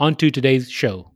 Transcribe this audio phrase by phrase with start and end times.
[0.00, 1.10] on to today's show.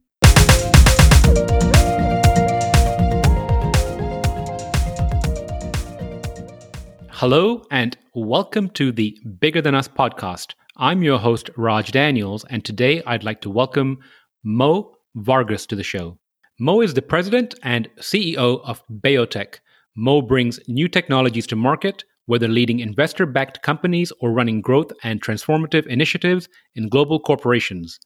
[7.11, 10.55] Hello, and welcome to the Bigger Than Us podcast.
[10.77, 13.99] I'm your host, Raj Daniels, and today I'd like to welcome
[14.43, 16.19] Mo Vargas to the show.
[16.59, 19.61] Mo is the president and CEO of BayoTech.
[19.95, 25.23] Mo brings new technologies to market, whether leading investor backed companies or running growth and
[25.23, 28.01] transformative initiatives in global corporations.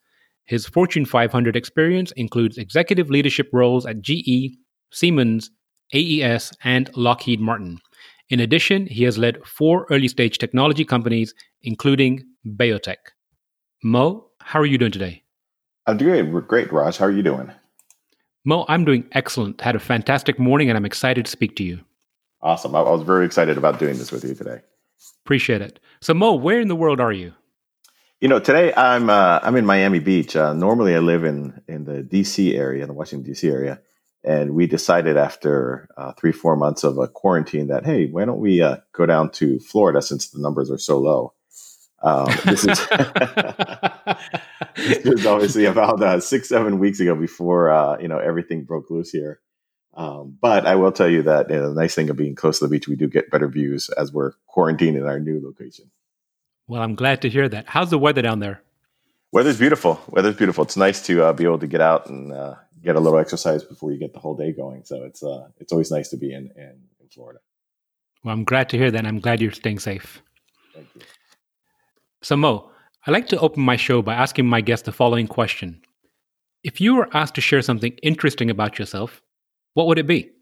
[0.46, 4.56] His Fortune 500 experience includes executive leadership roles at GE,
[4.92, 5.50] Siemens,
[5.94, 7.80] AES, and Lockheed Martin.
[8.28, 12.96] In addition, he has led four early stage technology companies, including BayoTech.
[13.82, 15.22] Mo, how are you doing today?
[15.86, 16.96] I'm doing great, Raj.
[16.96, 17.50] How are you doing?
[18.44, 19.60] Mo, I'm doing excellent.
[19.60, 21.80] Had a fantastic morning, and I'm excited to speak to you.
[22.42, 22.74] Awesome.
[22.74, 24.60] I, I was very excited about doing this with you today.
[25.24, 25.80] Appreciate it.
[26.00, 27.32] So, Mo, where in the world are you?
[28.26, 30.34] You know, today I'm uh, I'm in Miami Beach.
[30.34, 32.56] Uh, normally, I live in in the D.C.
[32.56, 33.48] area, the Washington D.C.
[33.48, 33.80] area,
[34.24, 38.40] and we decided after uh, three four months of a quarantine that hey, why don't
[38.40, 41.34] we uh, go down to Florida since the numbers are so low?
[42.02, 42.88] Um, this is
[44.74, 48.90] this is obviously about uh, six seven weeks ago before uh, you know everything broke
[48.90, 49.38] loose here.
[49.94, 52.58] Um, but I will tell you that you know, the nice thing of being close
[52.58, 55.92] to the beach, we do get better views as we're quarantined in our new location.
[56.68, 57.66] Well, I'm glad to hear that.
[57.68, 58.62] How's the weather down there?
[59.32, 60.00] Weather's beautiful.
[60.08, 60.64] Weather's beautiful.
[60.64, 63.62] It's nice to uh, be able to get out and uh, get a little exercise
[63.62, 64.84] before you get the whole day going.
[64.84, 67.40] So it's uh, it's always nice to be in, in, in Florida.
[68.24, 69.06] Well, I'm glad to hear that.
[69.06, 70.22] I'm glad you're staying safe.
[70.74, 71.02] Thank you.
[72.22, 72.70] So, Mo,
[73.06, 75.80] I like to open my show by asking my guests the following question:
[76.64, 79.22] If you were asked to share something interesting about yourself,
[79.74, 80.32] what would it be?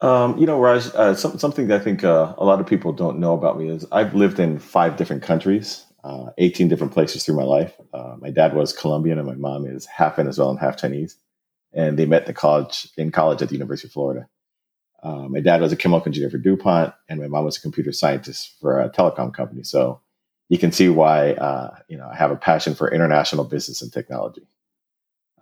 [0.00, 2.92] Um, you know, Raj, uh, some, something that I think uh, a lot of people
[2.92, 7.24] don't know about me is I've lived in five different countries, uh, 18 different places
[7.24, 7.74] through my life.
[7.92, 11.16] Uh, my dad was Colombian and my mom is half Venezuelan, half Chinese.
[11.72, 14.28] And they met in college in college at the University of Florida.
[15.02, 17.92] Uh, my dad was a chemical engineer for DuPont, and my mom was a computer
[17.92, 19.62] scientist for a telecom company.
[19.62, 20.00] So
[20.48, 23.92] you can see why uh, you know I have a passion for international business and
[23.92, 24.46] technology.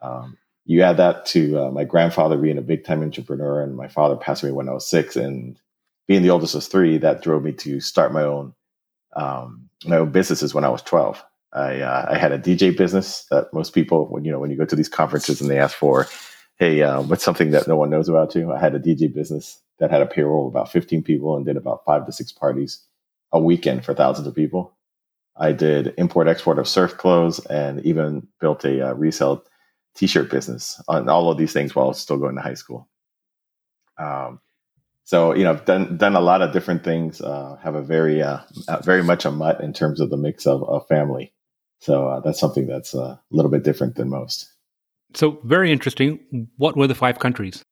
[0.00, 3.88] Um, you add that to uh, my grandfather being a big time entrepreneur and my
[3.88, 5.58] father passed away when I was six and
[6.06, 8.54] being the oldest of three, that drove me to start my own
[9.14, 11.22] um, my own businesses when I was 12.
[11.52, 14.56] I, uh, I had a DJ business that most people, when you know, when you
[14.56, 16.06] go to these conferences and they ask for,
[16.58, 18.52] hey, uh, what's something that no one knows about you?
[18.52, 21.56] I had a DJ business that had a payroll of about 15 people and did
[21.56, 22.82] about five to six parties
[23.32, 24.74] a weekend for thousands of people.
[25.36, 29.44] I did import export of surf clothes and even built a uh, resale
[29.94, 32.88] t-shirt business on all of these things while still going to high school.
[33.98, 34.41] Um,
[35.04, 37.20] so you know, I've done done a lot of different things.
[37.20, 38.38] Uh, have a very uh,
[38.82, 41.32] very much a mutt in terms of the mix of, of family.
[41.81, 44.50] So uh, that's something that's uh, a little bit different than most.
[45.14, 46.48] So very interesting.
[46.56, 47.62] What were the five countries?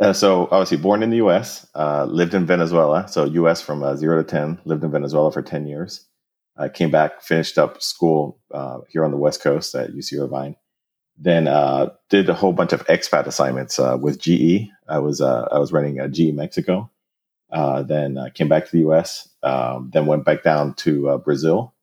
[0.00, 3.06] Uh, so obviously born in the U.S., uh, lived in Venezuela.
[3.08, 3.60] So U.S.
[3.60, 6.06] from zero to ten, lived in Venezuela for ten years.
[6.56, 8.38] I came back, finished up school
[8.88, 10.56] here on the West Coast at UC Irvine
[11.16, 14.68] then uh, did a whole bunch of expat assignments uh, with GE.
[14.88, 16.90] I was uh, I was running GE Mexico.
[17.50, 19.28] Uh, then came back to the U.S.
[19.42, 21.74] Um, then went back down to uh, Brazil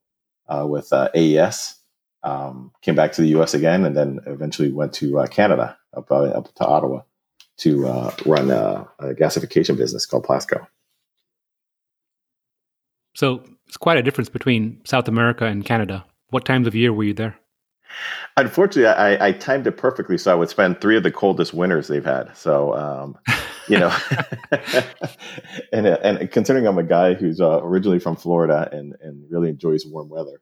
[0.48, 1.76] uh, with AES.
[2.24, 3.54] Um, came back to the U.S.
[3.54, 7.02] again, and then eventually went to Canada up up to Ottawa
[7.58, 7.82] to
[8.26, 10.66] run a, a gasification business called Plasco.
[13.16, 16.06] So it's quite a difference between South America and Canada.
[16.30, 17.38] What times of year were you there?
[18.38, 21.88] Unfortunately, I, I, timed it perfectly, so I would spend three of the coldest winters
[21.88, 22.36] they've had.
[22.38, 23.18] So, um,
[23.68, 23.96] you know,
[25.74, 29.86] and and considering I'm a guy who's uh, originally from Florida and and really enjoys
[29.86, 30.42] warm weather,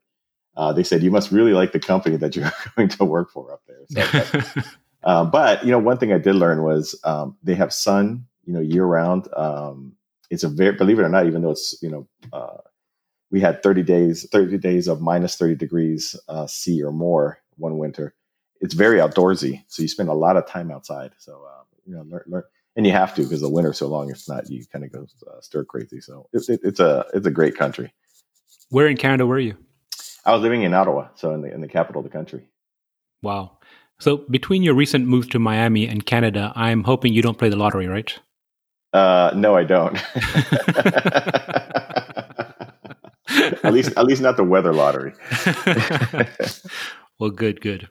[0.55, 3.53] uh, they said you must really like the company that you're going to work for
[3.53, 3.85] up there.
[3.89, 4.67] So, but,
[5.03, 8.53] uh, but you know, one thing I did learn was um, they have sun, you
[8.53, 9.27] know, year round.
[9.35, 9.93] Um,
[10.29, 12.57] it's a very believe it or not, even though it's you know uh,
[13.31, 17.77] we had 30 days 30 days of minus 30 degrees uh, c or more one
[17.77, 18.13] winter
[18.61, 22.03] it's very outdoorsy so you spend a lot of time outside so uh, you know
[22.03, 22.43] learn, learn,
[22.75, 25.05] and you have to because the winter's so long if not you kind of go
[25.27, 27.93] uh, stir crazy so it, it, it's a it's a great country
[28.69, 29.55] where in canada were you
[30.27, 32.49] I was living in Ottawa, so in the in the capital of the country.
[33.21, 33.59] Wow.
[33.97, 37.55] So between your recent move to Miami and Canada, I'm hoping you don't play the
[37.55, 38.13] lottery, right?
[38.91, 39.93] Uh, no, I don't.
[43.67, 45.13] at least, at least not the weather lottery.
[47.19, 47.89] well, good, good.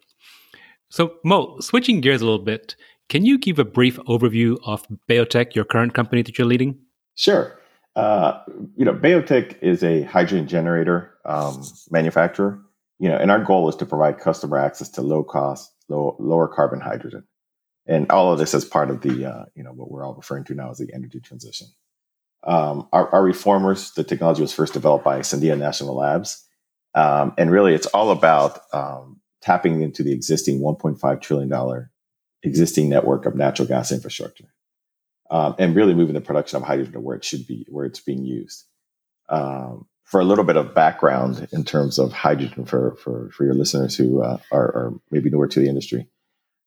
[0.88, 2.76] So, Mo, switching gears a little bit,
[3.08, 6.78] can you give a brief overview of BayoTech, your current company that you're leading?
[7.14, 7.58] Sure.
[7.94, 8.42] Uh,
[8.76, 12.60] you know, BayoTech is a hydrogen generator um, manufacturer.
[12.98, 16.48] You know, and our goal is to provide customer access to low cost, low, lower
[16.48, 17.24] carbon hydrogen,
[17.86, 20.44] and all of this as part of the uh, you know what we're all referring
[20.44, 21.66] to now as the energy transition.
[22.46, 26.44] Um, our, reformers, the technology was first developed by Sandia National Labs,
[26.94, 31.90] um, and really it's all about um, tapping into the existing 1.5 trillion dollar
[32.42, 34.52] existing network of natural gas infrastructure
[35.30, 38.00] um, and really moving the production of hydrogen to where it should be, where it's
[38.00, 38.64] being used.
[39.28, 43.54] Um, for a little bit of background in terms of hydrogen for, for, for your
[43.54, 46.06] listeners who uh, are, are, maybe newer to the industry,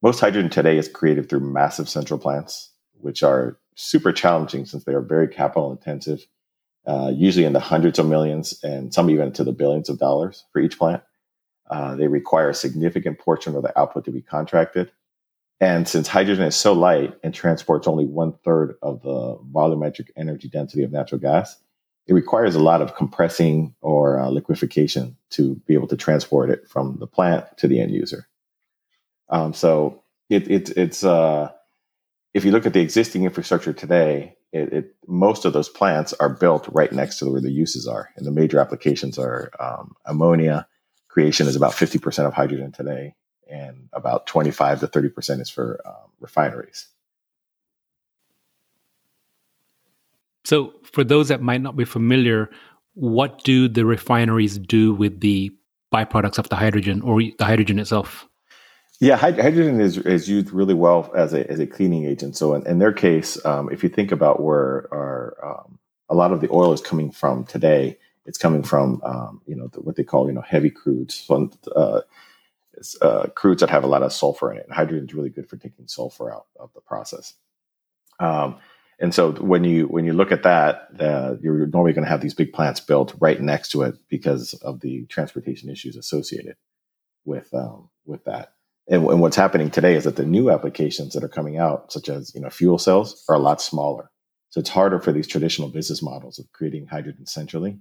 [0.01, 4.93] most hydrogen today is created through massive central plants, which are super challenging since they
[4.93, 6.25] are very capital intensive,
[6.85, 10.45] uh, usually in the hundreds of millions and some even to the billions of dollars
[10.51, 11.01] for each plant.
[11.69, 14.91] Uh, they require a significant portion of the output to be contracted.
[15.61, 20.49] And since hydrogen is so light and transports only one third of the volumetric energy
[20.49, 21.55] density of natural gas,
[22.07, 26.67] it requires a lot of compressing or uh, liquefaction to be able to transport it
[26.67, 28.27] from the plant to the end user.
[29.29, 31.51] Um, so it, it, it's uh,
[32.33, 36.29] if you look at the existing infrastructure today, it, it, most of those plants are
[36.29, 40.67] built right next to where the uses are, and the major applications are um, ammonia
[41.07, 43.15] creation is about fifty percent of hydrogen today,
[43.49, 46.87] and about 25 to 30% is for um, refineries.
[50.45, 52.49] So, for those that might not be familiar,
[52.93, 55.51] what do the refineries do with the
[55.93, 58.27] byproducts of the hydrogen or the hydrogen itself?
[59.01, 62.35] Yeah, hydrogen is, is used really well as a, as a cleaning agent.
[62.35, 65.79] So, in, in their case, um, if you think about where our, um,
[66.09, 69.67] a lot of the oil is coming from today, it's coming from um, you know
[69.67, 71.11] the, what they call you know heavy crudes.
[71.11, 72.01] So, uh,
[73.01, 74.65] uh, crudes that have a lot of sulfur in it.
[74.65, 77.33] And hydrogen is really good for taking sulfur out of the process.
[78.19, 78.57] Um,
[78.99, 82.21] and so when you when you look at that, uh, you're normally going to have
[82.21, 86.57] these big plants built right next to it because of the transportation issues associated
[87.23, 88.53] with um, with that.
[88.89, 92.09] And, and, what's happening today is that the new applications that are coming out, such
[92.09, 94.09] as you know fuel cells, are a lot smaller.
[94.49, 97.77] So it's harder for these traditional business models of creating hydrogen centrally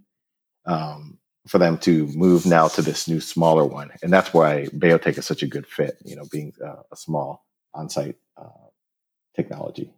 [0.67, 5.17] um, for them to move now to this new smaller one, and that's why BayoTech
[5.17, 5.97] is such a good fit.
[6.05, 8.69] You know, being uh, a small on-site uh,
[9.35, 9.93] technology.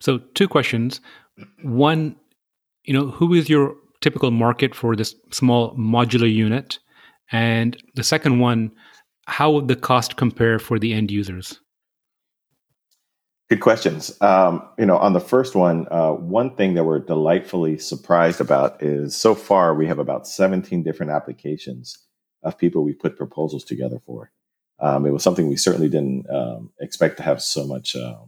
[0.00, 1.00] So, two questions.
[1.62, 2.16] One,
[2.84, 6.78] you know, who is your typical market for this small modular unit?
[7.32, 8.72] And the second one,
[9.30, 11.60] how would the cost compare for the end users?
[13.48, 14.20] Good questions.
[14.20, 18.82] Um, you know, on the first one, uh, one thing that we're delightfully surprised about
[18.82, 21.96] is so far we have about 17 different applications
[22.42, 24.30] of people we put proposals together for.
[24.80, 28.18] Um, it was something we certainly didn't um, expect to have so much uh,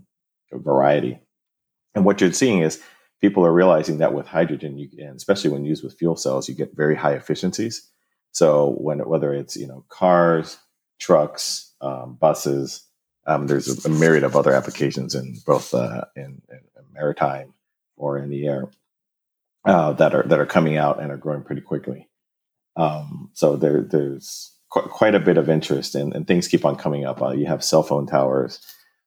[0.52, 1.18] variety.
[1.94, 2.80] And what you're seeing is
[3.20, 6.54] people are realizing that with hydrogen, you, and especially when used with fuel cells, you
[6.54, 7.88] get very high efficiencies.
[8.32, 10.58] So when whether it's you know cars,
[11.02, 12.86] trucks, um, buses,
[13.26, 16.60] um, there's a, myriad of other applications in both uh, in, in,
[16.92, 17.54] maritime
[17.96, 18.70] or in the air
[19.64, 22.08] uh, that are that are coming out and are growing pretty quickly.
[22.76, 26.76] Um, so there, there's qu- quite a bit of interest, and, and things keep on
[26.76, 27.22] coming up.
[27.22, 28.60] Uh, you have cell phone towers,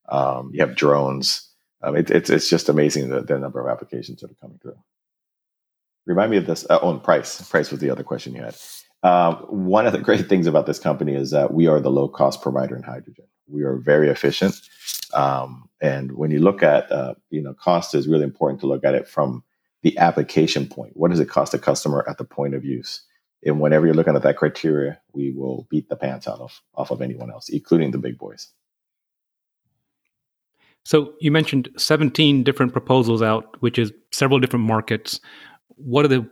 [0.10, 1.48] um, you have drones.
[1.84, 4.78] Um, it, it's it's just amazing the, the number of applications that are coming through.
[6.08, 6.66] Remind me of this.
[6.70, 7.48] Uh, oh, and price.
[7.50, 8.56] Price was the other question you had.
[9.06, 12.08] Um, one of the great things about this company is that we are the low
[12.08, 13.26] cost provider in hydrogen.
[13.48, 14.60] We are very efficient.
[15.14, 18.84] Um, and when you look at, uh, you know, cost is really important to look
[18.84, 19.44] at it from
[19.84, 20.94] the application point.
[20.96, 23.04] What does it cost a customer at the point of use?
[23.46, 26.90] And whenever you're looking at that criteria, we will beat the pants out of off
[26.90, 28.50] of anyone else, including the big boys.
[30.84, 35.20] So you mentioned 17 different proposals out, which is several different markets.
[35.76, 36.28] What are the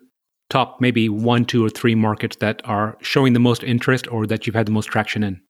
[0.53, 4.45] top maybe one, two, or three markets that are showing the most interest or that
[4.45, 5.41] you've had the most traction in?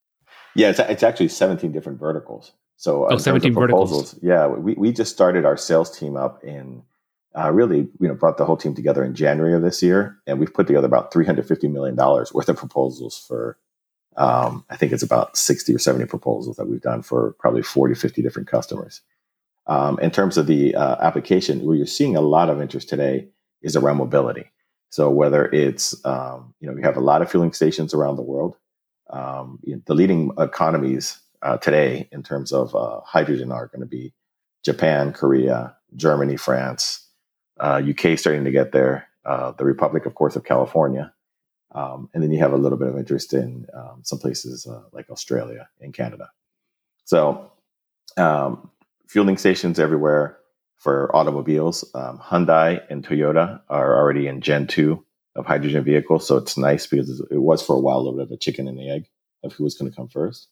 [0.55, 2.53] Yeah, it's, it's actually 17 different verticals.
[2.77, 4.17] So, oh, 17 verticals.
[4.21, 6.83] Yeah, we, we just started our sales team up in
[7.37, 10.39] uh, really, you know, brought the whole team together in January of this year, and
[10.39, 13.57] we've put together about $350 million worth of proposals for,
[14.15, 17.95] um, I think it's about 60 or 70 proposals that we've done for probably 40,
[17.95, 19.01] 50 different customers.
[19.67, 23.27] Um, in terms of the uh, application, where you're seeing a lot of interest today
[23.61, 24.51] is around mobility.
[24.93, 28.21] So whether it's um, you know we have a lot of fueling stations around the
[28.21, 28.57] world.
[29.09, 33.79] Um, you know, the leading economies uh, today in terms of uh, hydrogen are going
[33.79, 34.13] to be
[34.63, 37.07] Japan, Korea, Germany, France,
[37.59, 41.11] uh, UK starting to get there, uh, the Republic, of course, of California,
[41.73, 44.83] um, and then you have a little bit of interest in um, some places uh,
[44.91, 46.29] like Australia and Canada.
[47.05, 47.51] So
[48.15, 48.69] um,
[49.07, 50.37] fueling stations everywhere
[50.83, 51.89] for automobiles.
[51.95, 55.03] Um, Hyundai and Toyota are already in Gen 2
[55.35, 56.27] of hydrogen vehicles.
[56.27, 58.67] So it's nice because it was for a while a little bit of a chicken
[58.67, 59.07] and the egg
[59.45, 60.49] of who was going to come first.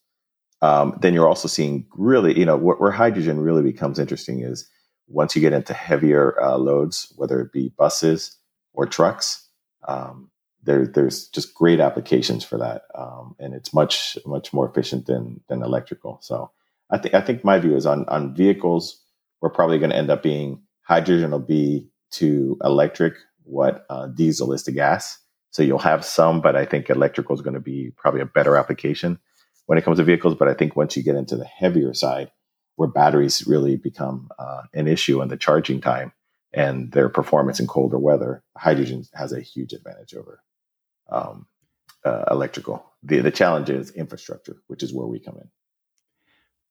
[0.62, 4.70] Um, then you're also seeing really, you know, where, where, hydrogen really becomes interesting is
[5.08, 8.38] once you get into heavier uh, loads, whether it be buses
[8.74, 9.50] or trucks,
[9.88, 10.30] um,
[10.64, 15.42] there, there's just great applications for that, um, and it's much much more efficient than
[15.50, 16.20] than electrical.
[16.22, 16.52] So
[16.92, 19.01] I think I think my view is on on vehicles,
[19.42, 24.54] we're probably going to end up being hydrogen will be to electric what uh, diesel
[24.54, 25.18] is to gas.
[25.52, 28.56] So you'll have some, but I think electrical is going to be probably a better
[28.56, 29.20] application
[29.66, 30.36] when it comes to vehicles.
[30.36, 32.32] But I think once you get into the heavier side,
[32.76, 36.14] where batteries really become uh, an issue and the charging time
[36.54, 40.42] and their performance in colder weather, hydrogen has a huge advantage over
[41.10, 41.46] um,
[42.06, 42.86] uh, electrical.
[43.04, 45.50] The, the challenge is infrastructure, which is where we come in.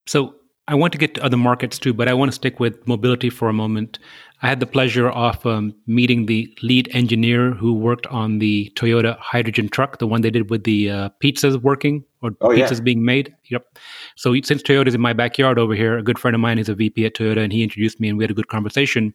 [0.07, 0.35] So
[0.71, 3.29] I want to get to other markets too, but I want to stick with mobility
[3.29, 3.99] for a moment.
[4.41, 9.19] I had the pleasure of um, meeting the lead engineer who worked on the Toyota
[9.19, 12.81] hydrogen truck, the one they did with the uh, pizzas working or oh, pizzas yeah.
[12.83, 13.35] being made.
[13.51, 13.79] Yep.
[14.15, 16.75] So since Toyota's in my backyard over here, a good friend of mine is a
[16.77, 19.13] VP at Toyota, and he introduced me, and we had a good conversation.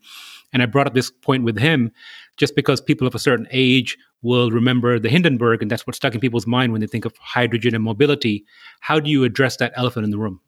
[0.51, 1.89] And I brought up this point with him
[2.35, 6.13] just because people of a certain age will remember the Hindenburg, and that's what's stuck
[6.13, 8.43] in people's mind when they think of hydrogen and mobility.
[8.81, 10.41] How do you address that elephant in the room?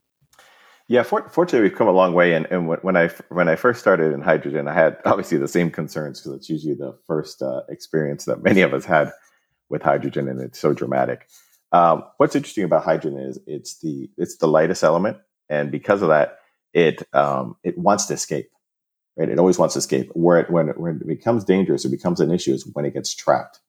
[0.89, 2.33] Yeah, for, fortunately, we've come a long way.
[2.33, 5.69] And, and when I when I first started in hydrogen, I had obviously the same
[5.69, 9.11] concerns because it's usually the first uh, experience that many of us had
[9.69, 11.27] with hydrogen, and it's so dramatic.
[11.73, 15.17] Um, what's interesting about hydrogen is it's the it's the lightest element,
[15.49, 16.39] and because of that,
[16.73, 18.49] it um, it wants to escape.
[19.17, 20.09] Right, it always wants to escape.
[20.13, 23.13] Where it, when when it becomes dangerous, it becomes an issue is when it gets
[23.13, 23.59] trapped.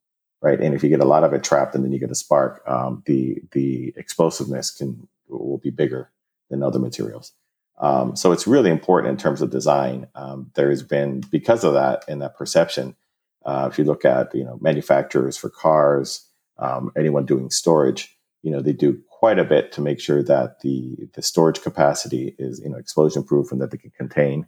[0.41, 2.15] Right, and if you get a lot of it trapped, and then you get a
[2.15, 6.13] spark, um, the the explosiveness can will be bigger
[6.51, 7.33] than other materials.
[7.81, 10.09] Um, so it's really important in terms of design.
[10.15, 12.97] Um, there's been because of that and that perception.
[13.45, 16.27] Uh, if you look at you know manufacturers for cars,
[16.59, 20.61] um, anyone doing storage, you know they do quite a bit to make sure that
[20.61, 24.47] the the storage capacity is you know explosion proof and that they can contain.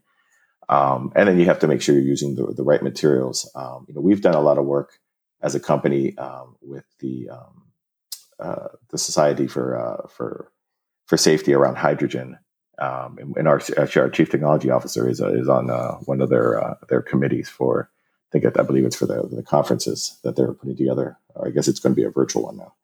[0.68, 3.50] Um, and then you have to make sure you're using the, the right materials.
[3.54, 4.98] Um, you know we've done a lot of work
[5.40, 7.30] as a company um, with the
[8.40, 10.50] uh, the Society for uh, for
[11.10, 12.38] for safety around hydrogen.
[12.78, 16.22] Um, and, and our, actually, our chief technology officer is uh, is on uh, one
[16.22, 17.90] of their uh, their committees for
[18.28, 21.18] I think I believe it's for the, the conferences that they're putting together.
[21.34, 22.74] Or I guess it's going to be a virtual one now.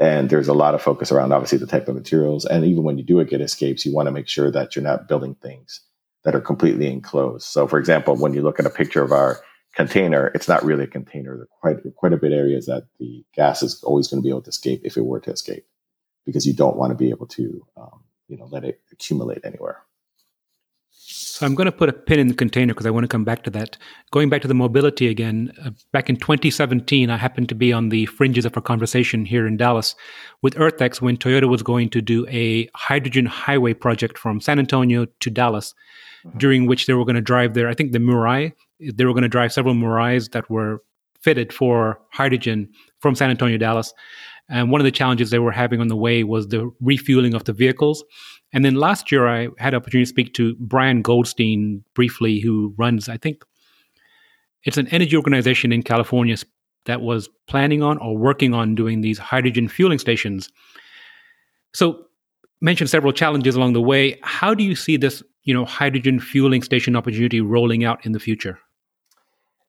[0.00, 2.44] And there's a lot of focus around obviously the type of materials.
[2.44, 5.06] And even when you do get escapes, you want to make sure that you're not
[5.06, 5.80] building things
[6.24, 7.46] that are completely enclosed.
[7.46, 9.38] So, for example, when you look at a picture of our
[9.76, 11.36] container, it's not really a container.
[11.36, 14.30] There are quite quite a bit areas that the gas is always going to be
[14.30, 15.66] able to escape if it were to escape
[16.26, 19.82] because you don't want to be able to, um, you know, let it accumulate anywhere.
[21.40, 23.24] So I'm going to put a pin in the container because I want to come
[23.24, 23.78] back to that.
[24.10, 27.88] Going back to the mobility again, uh, back in 2017, I happened to be on
[27.88, 29.94] the fringes of a conversation here in Dallas
[30.42, 35.06] with EarthX when Toyota was going to do a hydrogen highway project from San Antonio
[35.06, 35.74] to Dallas,
[36.26, 36.36] mm-hmm.
[36.36, 37.68] during which they were going to drive there.
[37.68, 40.82] I think the Mirai, they were going to drive several Mirais that were
[41.22, 43.94] fitted for hydrogen from San Antonio, Dallas.
[44.50, 47.44] And one of the challenges they were having on the way was the refueling of
[47.44, 48.04] the vehicles.
[48.52, 52.74] And then last year, I had an opportunity to speak to Brian Goldstein briefly, who
[52.76, 53.44] runs, I think,
[54.64, 56.36] it's an energy organization in California
[56.86, 60.50] that was planning on or working on doing these hydrogen fueling stations.
[61.72, 62.06] So,
[62.60, 64.18] mentioned several challenges along the way.
[64.22, 68.20] How do you see this, you know, hydrogen fueling station opportunity rolling out in the
[68.20, 68.58] future?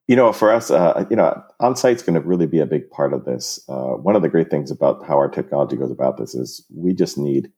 [0.08, 2.65] You know, for us, uh, you know, on site is going to really be a
[2.65, 3.63] big part of this.
[3.70, 6.93] Uh, one of the great things about how our technology goes about this is we
[6.93, 7.51] just need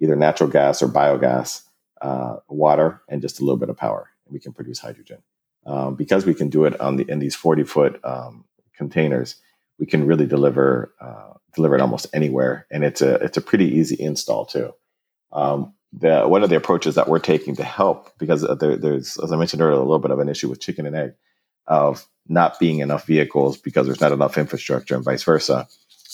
[0.00, 1.62] either natural gas or biogas,
[2.00, 5.18] uh, water, and just a little bit of power, and we can produce hydrogen.
[5.66, 9.36] Um, because we can do it on the in these forty foot um, containers,
[9.78, 13.66] we can really deliver uh, deliver it almost anywhere, and it's a it's a pretty
[13.66, 14.72] easy install too.
[15.32, 19.32] Um, the one of the approaches that we're taking to help because there, there's as
[19.32, 21.14] I mentioned earlier a little bit of an issue with chicken and egg
[21.66, 25.66] of not being enough vehicles because there's not enough infrastructure and vice versa.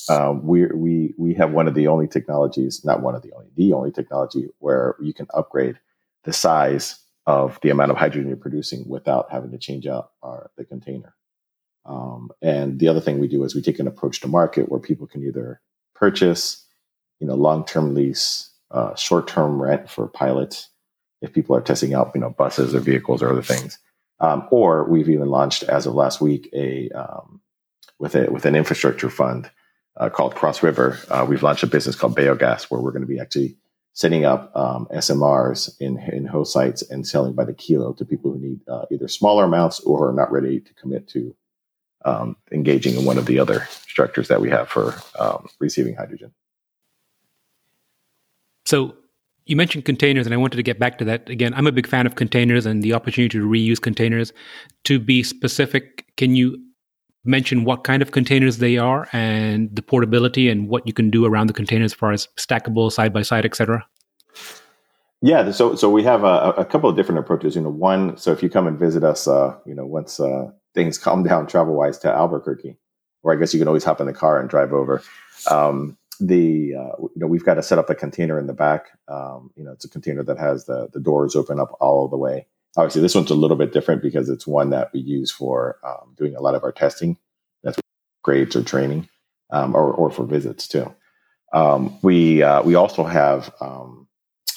[0.08, 3.48] Um, we we we have one of the only technologies, not one of the only,
[3.56, 5.78] the only technology where you can upgrade
[6.24, 10.50] the size of the amount of hydrogen you're producing without having to change out our
[10.56, 11.14] the container.
[11.84, 14.80] Um, and the other thing we do is we take an approach to market where
[14.80, 15.60] people can either
[15.94, 16.64] purchase,
[17.20, 20.68] you know, long-term lease, uh, short-term rent for pilots
[21.22, 23.78] if people are testing out, you know, buses or vehicles or other things.
[24.18, 27.40] Um, or we've even launched as of last week a um,
[27.98, 29.50] with a with an infrastructure fund
[29.96, 30.98] uh, called Cross River.
[31.08, 33.56] Uh, we've launched a business called Biogas, where we're going to be actually
[33.92, 38.32] setting up um, SMRs in in host sites and selling by the kilo to people
[38.32, 41.34] who need uh, either smaller amounts or are not ready to commit to
[42.04, 46.32] um, engaging in one of the other structures that we have for um, receiving hydrogen.
[48.64, 48.96] So
[49.46, 51.54] you mentioned containers, and I wanted to get back to that again.
[51.54, 54.32] I'm a big fan of containers and the opportunity to reuse containers.
[54.84, 56.60] To be specific, can you
[57.24, 61.24] mention what kind of containers they are and the portability and what you can do
[61.24, 63.86] around the containers as far as stackable, side by side, etc.?
[65.22, 67.56] Yeah, so so we have a, a, couple of different approaches.
[67.56, 70.50] You know, one, so if you come and visit us, uh, you know, once uh,
[70.74, 72.76] things calm down travel wise to Albuquerque,
[73.22, 75.02] or I guess you can always hop in the car and drive over.
[75.50, 78.86] Um, the uh, you know we've got to set up a container in the back.
[79.08, 82.16] Um, you know, it's a container that has the the doors open up all the
[82.16, 82.46] way.
[82.76, 86.14] Obviously, this one's a little bit different because it's one that we use for um,
[86.16, 87.16] doing a lot of our testing.
[87.62, 87.78] That's
[88.22, 89.08] grades or training,
[89.50, 90.94] um, or or for visits too.
[91.52, 94.08] Um, we uh, we also have um,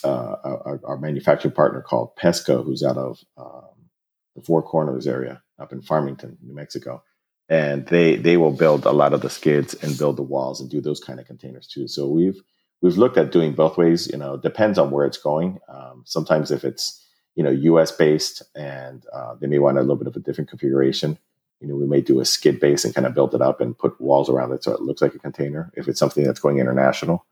[0.03, 3.89] uh, our, our, manufacturing partner called Pesco, who's out of um,
[4.35, 7.03] the Four Corners area up in Farmington, New Mexico
[7.49, 10.69] and they they will build a lot of the skids and build the walls and
[10.69, 11.87] do those kind of containers too.
[11.87, 12.41] So we've
[12.81, 14.07] we've looked at doing both ways.
[14.07, 15.59] You know, depends on where it's going.
[15.67, 17.91] Um, sometimes if it's you know U.S.
[17.91, 21.17] based and uh, they may want a little bit of a different configuration.
[21.59, 23.77] You know, we may do a skid base and kind of build it up and
[23.77, 25.71] put walls around it so it looks like a container.
[25.75, 27.25] If it's something that's going international,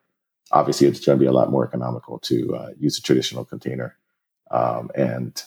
[0.52, 3.96] obviously it's going to be a lot more economical to uh, use a traditional container.
[4.52, 5.42] Um, and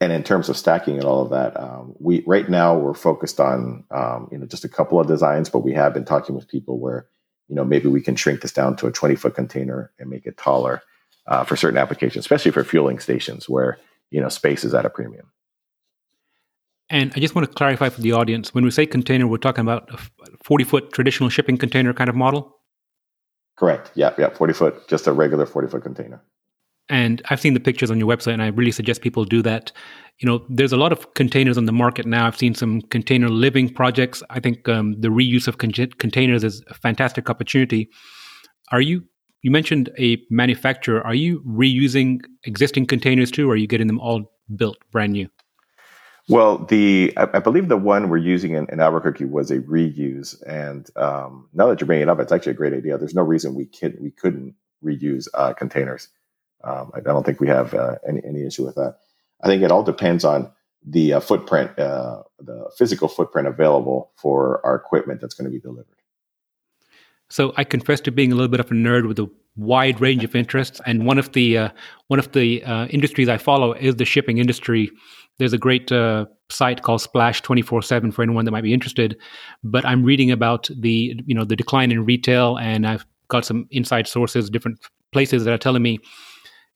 [0.00, 3.38] and in terms of stacking and all of that, um, we right now we're focused
[3.38, 6.48] on um, you know just a couple of designs, but we have been talking with
[6.48, 7.06] people where
[7.48, 10.24] you know maybe we can shrink this down to a 20 foot container and make
[10.24, 10.82] it taller
[11.26, 13.78] uh, for certain applications, especially for fueling stations where
[14.10, 15.30] you know space is at a premium.
[16.88, 19.62] And I just want to clarify for the audience: when we say container, we're talking
[19.62, 19.98] about a
[20.42, 22.56] 40 foot traditional shipping container kind of model.
[23.56, 23.90] Correct.
[23.94, 26.22] Yeah, yeah, 40 foot, just a regular 40 foot container
[26.90, 29.72] and I've seen the pictures on your website, and I really suggest people do that.
[30.18, 32.26] You know, there's a lot of containers on the market now.
[32.26, 34.22] I've seen some container living projects.
[34.28, 37.88] I think um, the reuse of con- containers is a fantastic opportunity.
[38.72, 39.04] Are you?
[39.42, 41.00] You mentioned a manufacturer.
[41.06, 45.30] Are you reusing existing containers too, or are you getting them all built brand new?
[46.28, 50.36] Well, the I, I believe the one we're using in, in, Albuquerque was a reuse,
[50.46, 52.98] and um, now that you're bringing it up, it's actually a great idea.
[52.98, 56.08] There's no reason we can we couldn't reuse uh, containers.
[56.62, 58.96] Um, I don't think we have uh, any, any issue with that.
[59.42, 60.50] I think it all depends on
[60.86, 65.60] the uh, footprint, uh, the physical footprint available for our equipment that's going to be
[65.60, 65.96] delivered.
[67.28, 70.24] So I confess to being a little bit of a nerd with a wide range
[70.24, 71.68] of interests, and one of the uh,
[72.08, 74.90] one of the uh, industries I follow is the shipping industry.
[75.38, 78.74] There's a great uh, site called Splash twenty four seven for anyone that might be
[78.74, 79.16] interested.
[79.62, 83.68] But I'm reading about the you know the decline in retail, and I've got some
[83.70, 84.80] inside sources, different
[85.12, 86.00] places that are telling me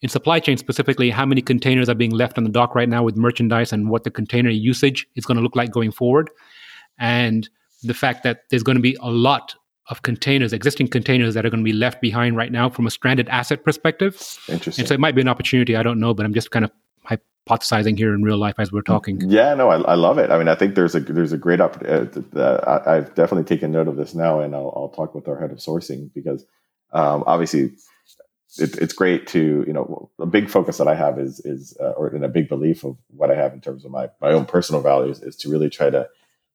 [0.01, 3.03] in supply chain specifically, how many containers are being left on the dock right now
[3.03, 6.29] with merchandise and what the container usage is going to look like going forward.
[6.99, 7.49] And
[7.83, 9.55] the fact that there's going to be a lot
[9.89, 12.91] of containers, existing containers that are going to be left behind right now from a
[12.91, 14.15] stranded asset perspective.
[14.49, 14.81] Interesting.
[14.81, 15.75] And so it might be an opportunity.
[15.75, 16.71] I don't know, but I'm just kind of
[17.47, 19.21] hypothesizing here in real life as we're talking.
[19.29, 20.31] Yeah, no, I, I love it.
[20.31, 22.19] I mean, I think there's a there's a great opportunity.
[22.35, 25.39] Uh, uh, I've definitely taken note of this now, and I'll, I'll talk with our
[25.39, 26.45] head of sourcing because
[26.91, 27.73] um, obviously
[28.57, 31.91] it, it's great to you know a big focus that I have is is uh,
[31.91, 34.45] or in a big belief of what I have in terms of my my own
[34.45, 36.07] personal values is to really try to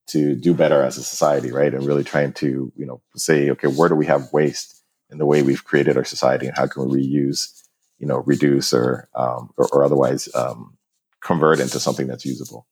[0.09, 1.73] to do better as a society, right?
[1.73, 5.27] And really trying to you know say okay, where do we have waste in the
[5.27, 7.63] way we've created our society, and how can we reuse,
[7.99, 10.77] you know, reduce or um, or, or, otherwise um,
[11.21, 12.67] convert into something that's usable.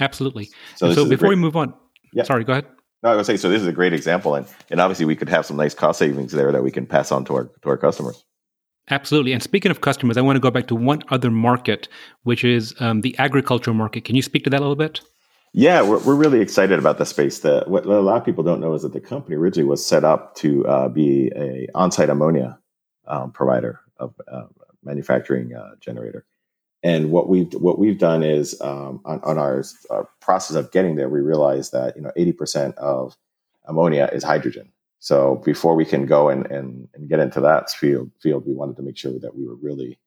[0.00, 0.50] Absolutely.
[0.76, 1.74] So, so before great, we move on,
[2.12, 2.24] yeah.
[2.24, 2.66] sorry, go ahead.
[3.02, 3.48] No, I would say so.
[3.48, 6.32] This is a great example, and and obviously we could have some nice cost savings
[6.32, 8.24] there that we can pass on to our to our customers.
[8.90, 9.32] Absolutely.
[9.32, 11.88] And speaking of customers, I want to go back to one other market,
[12.22, 14.04] which is um, the agricultural market.
[14.04, 15.00] Can you speak to that a little bit?
[15.56, 17.38] Yeah, we're, we're really excited about the space.
[17.38, 20.04] That what a lot of people don't know is that the company originally was set
[20.04, 22.58] up to uh, be a on-site ammonia
[23.06, 24.46] um, provider of uh,
[24.82, 26.26] manufacturing uh, generator.
[26.82, 30.96] And what we've what we've done is um, on, on our, our, process of getting
[30.96, 33.16] there, we realized that you know 80% of
[33.64, 34.70] ammonia is hydrogen.
[35.04, 38.76] So before we can go and, and, and get into that field, field, we wanted
[38.76, 39.98] to make sure that we were really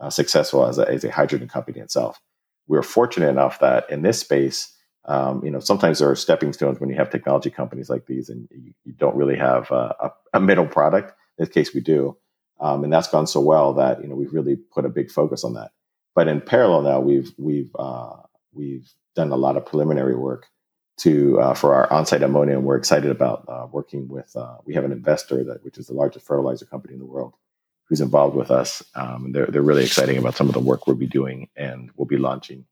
[0.00, 2.20] uh, successful as a, as a hydrogen company itself.
[2.68, 4.70] We were fortunate enough that in this space,
[5.06, 8.30] Um, you know, sometimes there are stepping stones when you have technology companies like these,
[8.32, 11.10] and you, you don't really have a, a, middle product.
[11.36, 12.16] In this case, we do,
[12.60, 15.44] um, and that's gone so well that you know we've really put a big focus
[15.44, 15.72] on that.
[16.14, 18.16] But in parallel now, we've we've uh,
[18.52, 20.46] we've done a lot of preliminary work
[20.98, 24.34] to uh, for our on-site ammonia, and we're excited about uh, working with.
[24.36, 27.34] Uh, we have an investor that, which is the largest fertilizer company in the world,
[27.88, 28.82] who's involved with us.
[28.94, 31.90] Um, and they're they're really exciting about some of the work we'll be doing, and
[31.96, 32.66] we'll be launching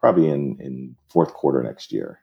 [0.00, 2.20] probably in in fourth quarter next year.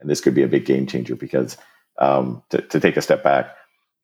[0.00, 1.58] And this could be a big game changer because
[1.98, 3.54] um, to, to, take a step back,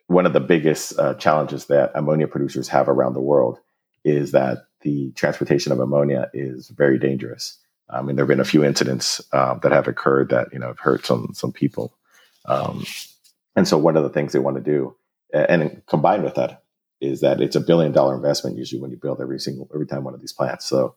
[0.08, 3.58] one of the biggest uh, challenges that ammonia producers have around the world
[4.04, 7.58] is that the transportation of ammonia is very dangerous.
[7.88, 10.68] I mean, there have been a few incidents uh, that have occurred that you know
[10.68, 11.94] have hurt some some people,
[12.46, 12.84] um,
[13.54, 14.96] and so one of the things they want to do,
[15.32, 16.62] and combined with that,
[17.00, 20.04] is that it's a billion dollar investment usually when you build every single every time
[20.04, 20.66] one of these plants.
[20.66, 20.94] So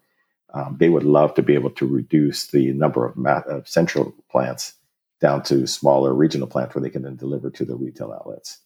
[0.54, 4.14] um, they would love to be able to reduce the number of, ma- of central
[4.32, 4.74] plants
[5.22, 8.60] down to smaller regional plants where they can then deliver to the retail outlets.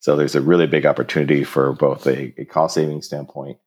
[0.00, 3.58] So there's a really big opportunity for both a, a cost saving standpoint,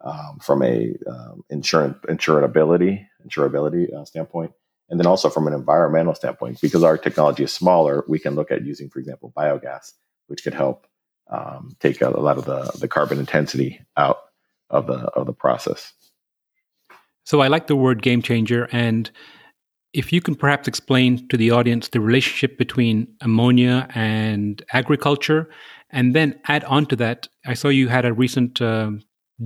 [0.00, 4.52] um, from a um, insurance insurability insurability uh, standpoint,
[4.88, 6.60] and then also from an environmental standpoint.
[6.60, 9.92] Because our technology is smaller, we can look at using, for example, biogas,
[10.28, 10.86] which could help
[11.30, 14.18] um, take a, a lot of the, the carbon intensity out
[14.70, 15.92] of the of the process.
[17.24, 18.68] So I like the word game changer.
[18.72, 19.10] And
[19.92, 25.50] if you can perhaps explain to the audience the relationship between ammonia and agriculture,
[25.90, 28.92] and then add on to that, I saw you had a recent uh,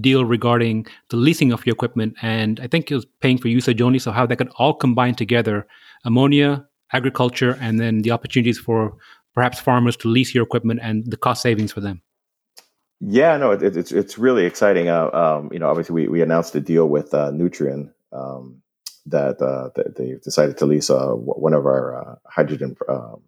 [0.00, 3.80] deal regarding the leasing of your equipment, and I think it was paying for usage
[3.80, 3.98] only.
[3.98, 5.66] So how that could all combine together:
[6.04, 8.96] ammonia, agriculture, and then the opportunities for
[9.34, 12.02] perhaps farmers to lease your equipment and the cost savings for them.
[13.00, 14.88] Yeah, no, it, it's it's really exciting.
[14.88, 18.62] Uh, um, you know, obviously we, we announced a deal with uh, Nutrien um,
[19.06, 23.20] that, uh, that they decided to lease uh, one of our uh, hydrogen um,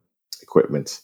[0.43, 1.01] equipment.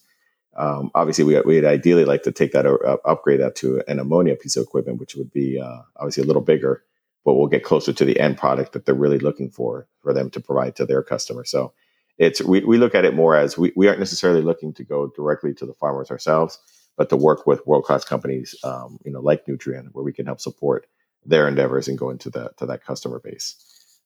[0.56, 4.36] Um, obviously, we we'd ideally like to take that uh, upgrade that to an ammonia
[4.36, 5.62] piece of equipment, which would be
[5.96, 6.82] obviously a little bigger,
[7.24, 10.30] but we'll get closer to the end product that they're really looking for for them
[10.30, 11.44] to provide to their customer.
[11.44, 11.72] So
[12.18, 15.06] it's we, we look at it more as we, we aren't necessarily looking to go
[15.16, 16.58] directly to the farmers ourselves
[17.00, 20.26] but to work with world class companies, um, you know, like Nutrien, where we can
[20.26, 20.86] help support
[21.24, 23.56] their endeavors and go into that to that customer base.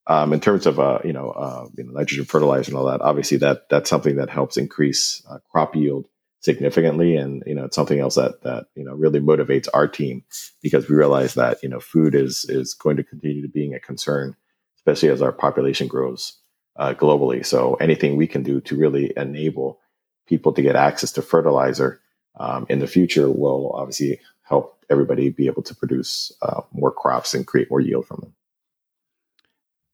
[0.06, 3.00] Um, in terms of uh, you know, uh, you know, nitrogen fertilizer and all that,
[3.00, 6.06] obviously that that's something that helps increase uh, crop yield
[6.44, 10.22] significantly, and you know, it's something else that that you know really motivates our team
[10.62, 13.80] because we realize that you know food is is going to continue to being a
[13.80, 14.36] concern,
[14.76, 16.38] especially as our population grows
[16.76, 17.44] uh, globally.
[17.44, 19.80] So anything we can do to really enable
[20.26, 22.00] people to get access to fertilizer
[22.38, 27.32] um, in the future will obviously help everybody be able to produce uh, more crops
[27.32, 28.34] and create more yield from them.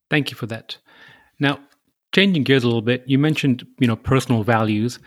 [0.08, 0.78] Thank you for that.
[1.38, 1.60] Now,
[2.12, 4.98] changing gears a little bit, you mentioned you know personal values.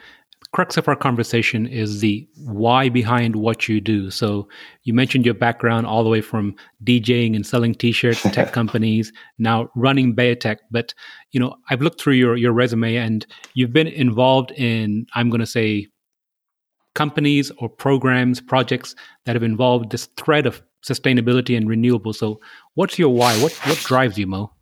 [0.54, 4.12] Crux of our conversation is the why behind what you do.
[4.12, 4.48] So
[4.84, 9.12] you mentioned your background all the way from DJing and selling T-shirts to tech companies,
[9.40, 10.58] now running BayoTech.
[10.70, 10.94] But
[11.32, 15.42] you know, I've looked through your your resume, and you've been involved in I'm going
[15.42, 15.88] to say
[16.94, 22.14] companies or programs, projects that have involved this thread of sustainability and renewable.
[22.14, 22.40] So,
[22.76, 23.36] what's your why?
[23.42, 24.53] What what drives you, Mo?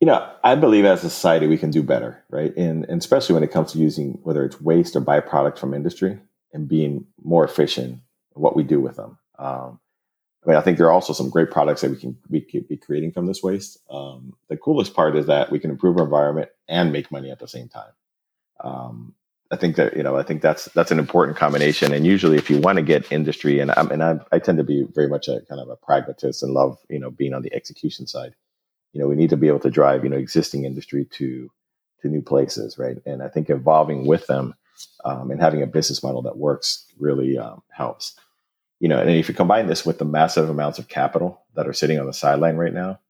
[0.00, 2.54] You know, I believe as a society we can do better, right?
[2.56, 6.18] And, and especially when it comes to using whether it's waste or byproduct from industry
[6.52, 8.00] and being more efficient
[8.34, 9.18] in what we do with them.
[9.38, 9.80] Um,
[10.44, 12.68] I mean, I think there are also some great products that we can we could
[12.68, 13.78] be creating from this waste.
[13.90, 17.40] Um, the coolest part is that we can improve our environment and make money at
[17.40, 17.90] the same time.
[18.62, 19.14] Um,
[19.50, 21.92] I think that you know I think that's that's an important combination.
[21.92, 24.64] And usually, if you want to get industry, and I'm, and I, I tend to
[24.64, 27.52] be very much a kind of a pragmatist and love you know being on the
[27.52, 28.34] execution side.
[28.96, 31.50] You know, we need to be able to drive you know existing industry to
[32.02, 32.96] to new places, right?
[33.04, 34.54] And I think evolving with them
[35.04, 38.14] um, and having a business model that works really um, helps.
[38.80, 41.72] You know, and if you combine this with the massive amounts of capital that are
[41.72, 43.00] sitting on the sideline right now,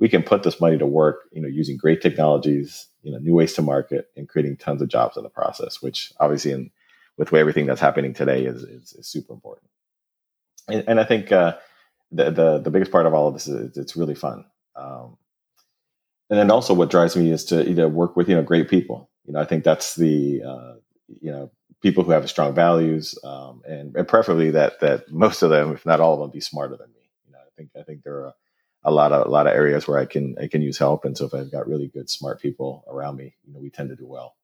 [0.00, 1.22] we can put this money to work.
[1.32, 4.88] You know, using great technologies you know new ways to market and creating tons of
[4.88, 6.70] jobs in the process which obviously in
[7.18, 9.68] with everything that's happening today is is, is super important
[10.68, 11.56] and, and i think uh,
[12.10, 14.44] the, the the biggest part of all of this is it's really fun
[14.76, 15.16] um,
[16.32, 18.68] and then also what drives me is to you know work with you know great
[18.68, 20.74] people you know i think that's the uh,
[21.20, 21.50] you know
[21.82, 25.84] people who have strong values um, and, and preferably that that most of them if
[25.84, 28.24] not all of them be smarter than me you know i think i think there
[28.24, 28.32] are
[28.84, 31.04] a lot of a lot of areas where I can I can use help.
[31.04, 33.90] And so if I've got really good smart people around me, you know, we tend
[33.90, 34.34] to do well.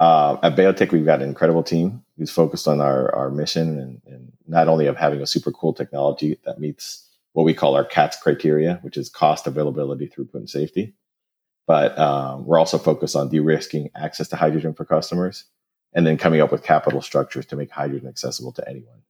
[0.00, 4.02] Uh, at Bayotech, we've got an incredible team who's focused on our our mission and,
[4.06, 7.84] and not only of having a super cool technology that meets what we call our
[7.84, 10.94] CATS criteria, which is cost, availability, throughput, and safety,
[11.66, 15.44] but um, we're also focused on de-risking access to hydrogen for customers,
[15.92, 19.02] and then coming up with capital structures to make hydrogen accessible to anyone.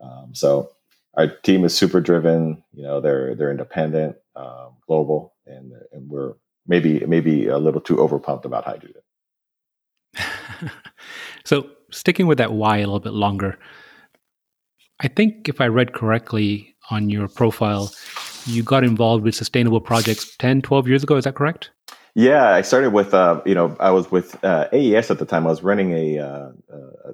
[0.00, 0.72] Um, so
[1.14, 2.62] our team is super driven.
[2.72, 6.34] You know, they're they're independent, um, global, and and we're
[6.66, 9.02] maybe maybe a little too overpumped about hydrogen.
[11.44, 13.58] so sticking with that why a little bit longer,
[15.00, 17.90] I think if I read correctly on your profile,
[18.46, 21.16] you got involved with sustainable projects 10, 12 years ago.
[21.16, 21.70] Is that correct?
[22.14, 25.46] Yeah, I started with, uh, you know, I was with uh, AES at the time.
[25.46, 26.50] I was running a, uh,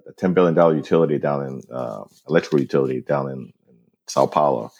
[0.07, 3.53] a $10 billion utility down in, uh, electrical utility down in,
[4.09, 4.71] Sao Paulo.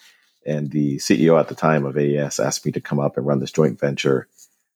[0.45, 3.41] And the CEO at the time of AES asked me to come up and run
[3.41, 4.29] this joint venture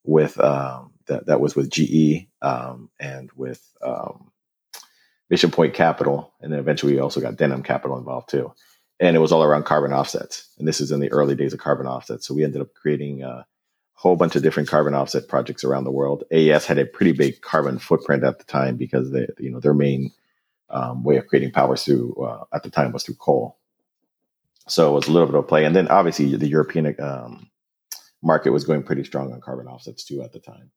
[0.03, 4.29] with, um, that, that was with GE um, and with um,
[5.29, 6.33] Mission Point Capital.
[6.41, 8.53] And then eventually we also got Denham Capital involved too.
[9.01, 10.47] And it was all around carbon offsets.
[10.57, 12.25] And this is in the early days of carbon offsets.
[12.25, 13.45] So we ended up creating, a
[14.01, 16.23] whole bunch of different carbon offset projects around the world.
[16.31, 19.75] AES had a pretty big carbon footprint at the time because they, you know, their
[19.75, 20.11] main
[20.71, 23.59] um, way of creating power through uh, at the time was through coal.
[24.67, 27.51] So it was a little bit of play, and then obviously the European um,
[28.23, 30.71] market was going pretty strong on carbon offsets too at the time.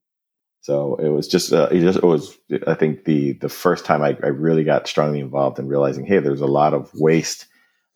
[0.60, 4.02] So it was just, uh, it just it was I think the the first time
[4.02, 7.46] I, I, really got strongly involved in realizing, hey, there's a lot of waste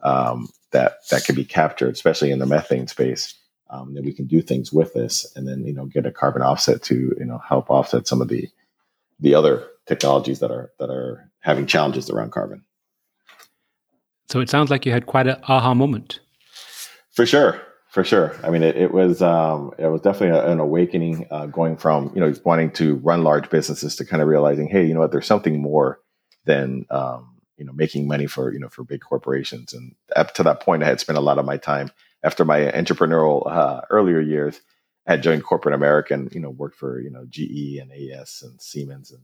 [0.02, 3.34] um, that that can be captured, especially in the methane space
[3.70, 6.42] um, that we can do things with this and then you know get a carbon
[6.42, 8.48] offset to you know help offset some of the
[9.20, 12.64] the other technologies that are that are having challenges around carbon.
[14.28, 16.20] So it sounds like you had quite an aha moment.
[17.12, 17.60] For sure.
[17.90, 18.36] For sure.
[18.42, 22.20] I mean it, it was um, it was definitely an awakening uh, going from you
[22.20, 25.10] know wanting to run large businesses to kind of realizing hey you know what?
[25.10, 26.00] There's something more
[26.44, 30.42] than um, you know making money for you know for big corporations and up to
[30.42, 31.90] that point i had spent a lot of my time
[32.22, 34.60] after my entrepreneurial uh, earlier years,
[35.06, 38.42] I had joined corporate America and you know worked for you know GE and AES
[38.42, 39.22] and Siemens and,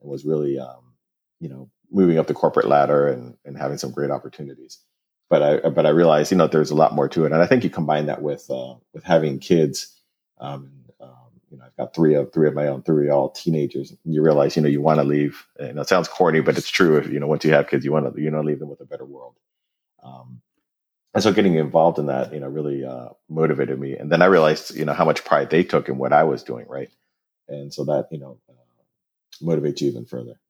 [0.00, 0.94] and was really um,
[1.40, 4.78] you know moving up the corporate ladder and, and having some great opportunities.
[5.30, 7.46] But I but I realized you know there's a lot more to it, and I
[7.46, 9.98] think you combine that with uh, with having kids.
[10.38, 10.72] Um,
[11.52, 13.94] you know, I've got three of three of my own, three all teenagers.
[14.04, 15.46] You realize, you know, you want to leave.
[15.60, 16.96] And it sounds corny, but it's true.
[16.96, 18.80] If you know, once you have kids, you want to you know leave them with
[18.80, 19.36] a better world.
[20.02, 20.40] Um,
[21.14, 23.96] and so getting involved in that, you know, really uh, motivated me.
[23.96, 26.42] And then I realized, you know, how much pride they took in what I was
[26.42, 26.90] doing, right?
[27.48, 30.40] And so that, you know, uh, motivates you even further.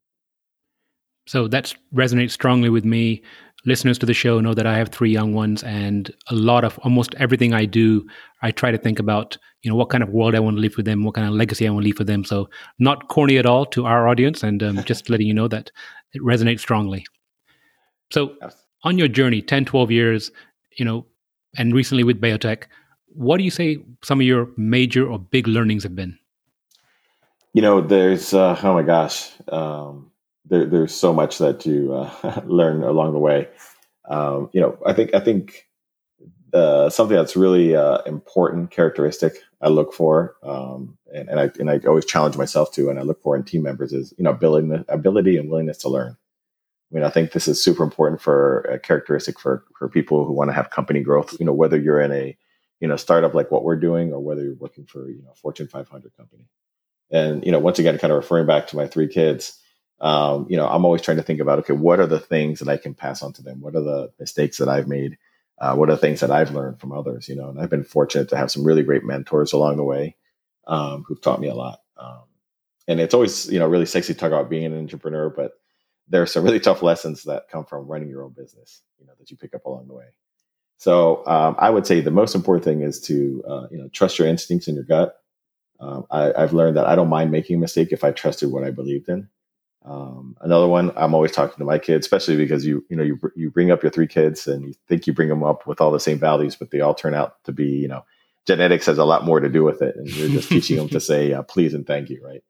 [1.27, 3.23] So that resonates strongly with me.
[3.65, 6.77] Listeners to the show know that I have three young ones, and a lot of
[6.79, 8.05] almost everything I do,
[8.41, 10.73] I try to think about, you know, what kind of world I want to leave
[10.73, 12.25] for them, what kind of legacy I want to leave for them.
[12.25, 12.49] So
[12.79, 15.71] not corny at all to our audience, and um, just letting you know that
[16.13, 17.05] it resonates strongly.
[18.11, 18.35] So
[18.83, 20.31] on your journey, 10, 12 years,
[20.77, 21.05] you know,
[21.57, 22.63] and recently with BayoTech,
[23.07, 26.17] what do you say some of your major or big learnings have been?
[27.53, 30.11] You know, there's uh, oh my gosh, um,
[30.45, 33.47] there, there's so much that you uh, learn along the way.
[34.09, 35.67] Um, you know, I think I think
[36.53, 41.69] uh, something that's really uh, important characteristic I look for, um, and, and, I and
[41.69, 44.31] I always challenge myself to, and I look for in team members is you know
[44.31, 46.17] ability ability and willingness to learn.
[46.91, 50.33] I mean, I think this is super important for a characteristic for for people who
[50.33, 51.35] want to have company growth.
[51.39, 52.37] You know, whether you're in a
[52.81, 55.67] you know startup like what we're doing, or whether you're working for you know Fortune
[55.67, 56.45] 500 company.
[57.09, 59.59] And you know, once again, kind of referring back to my three kids,
[60.03, 62.67] um, you know, I'm always trying to think about okay, what are the things that
[62.67, 63.61] I can pass on to them?
[63.61, 65.17] What are the mistakes that I've made?
[65.59, 67.29] Uh, what are the things that I've learned from others?
[67.29, 70.17] You know, and I've been fortunate to have some really great mentors along the way
[70.67, 71.79] um, who've taught me a lot.
[71.95, 72.23] Um,
[72.85, 75.53] and it's always you know really sexy to talk about being an entrepreneur, but
[76.09, 79.13] there are some really tough lessons that come from running your own business, you know,
[79.17, 80.07] that you pick up along the way.
[80.75, 84.19] So um, I would say the most important thing is to uh, you know trust
[84.19, 85.15] your instincts and your gut.
[85.79, 88.65] Um, I, have learned that I don't mind making a mistake if I trusted what
[88.65, 89.29] I believed in.
[89.85, 93.19] Um, another one, I'm always talking to my kids, especially because you you know you
[93.35, 95.91] you bring up your three kids and you think you bring them up with all
[95.91, 98.05] the same values, but they all turn out to be you know
[98.47, 100.99] genetics has a lot more to do with it, and you're just teaching them to
[101.01, 102.43] say uh, please and thank you, right?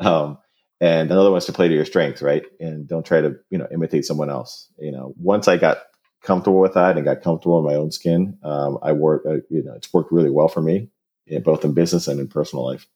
[0.00, 0.38] Um,
[0.80, 2.44] and another one is to play to your strengths, right?
[2.58, 4.68] And don't try to you know imitate someone else.
[4.78, 5.78] You know, once I got
[6.22, 9.22] comfortable with that and got comfortable in my own skin, um, I work.
[9.24, 10.88] Uh, you know, it's worked really well for me,
[11.44, 12.88] both in business and in personal life.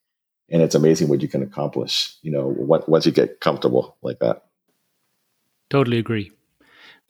[0.49, 2.15] And it's amazing what you can accomplish.
[2.23, 4.45] You know, once you get comfortable like that.
[5.71, 6.31] Totally agree.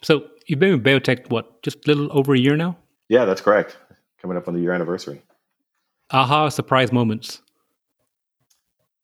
[0.02, 2.76] So you've been with BayoTech what, just a little over a year now?
[3.08, 3.76] Yeah, that's correct.
[4.20, 5.22] Coming up on the year anniversary.
[6.10, 6.48] Aha!
[6.48, 7.42] Surprise moments.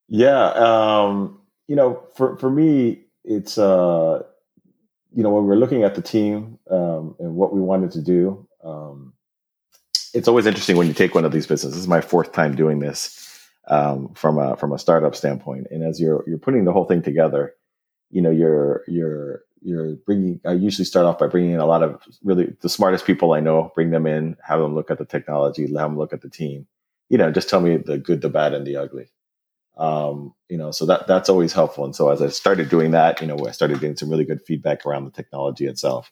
[0.08, 0.50] Yeah.
[0.50, 4.22] Um, you know, for for me, it's uh,
[5.14, 8.46] you know, when we're looking at the team um, and what we wanted to do,
[8.64, 9.12] um,
[10.14, 11.72] it's always interesting when you take one of these businesses.
[11.72, 13.31] This is my fourth time doing this.
[13.68, 15.68] Um, from a from a startup standpoint.
[15.70, 17.54] And as you're you're putting the whole thing together,
[18.10, 20.40] you know, you're you're you're bringing.
[20.44, 23.40] I usually start off by bringing in a lot of really the smartest people I
[23.40, 23.72] know.
[23.74, 26.66] Bring them in, have them look at the technology, let them look at the team.
[27.08, 29.10] You know, just tell me the good, the bad, and the ugly.
[29.76, 31.84] Um, you know, so that that's always helpful.
[31.84, 34.42] And so as I started doing that, you know, I started getting some really good
[34.42, 36.10] feedback around the technology itself.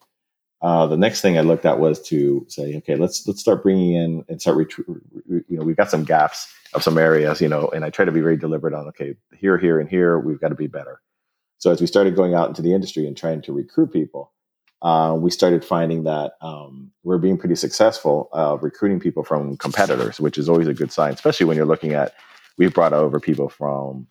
[0.62, 3.94] Uh, the next thing I looked at was to say, okay, let's let's start bringing
[3.94, 4.72] in and start.
[4.78, 8.12] You know, we've got some gaps of some areas, you know, and I try to
[8.12, 11.00] be very deliberate on okay, here, here, and here, we've got to be better.
[11.58, 14.32] So as we started going out into the industry and trying to recruit people,
[14.82, 20.18] uh, we started finding that um, we're being pretty successful uh, recruiting people from competitors,
[20.20, 22.14] which is always a good sign, especially when you're looking at.
[22.56, 24.06] We've brought over people from